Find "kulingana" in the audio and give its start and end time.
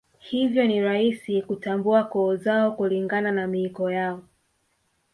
2.71-3.31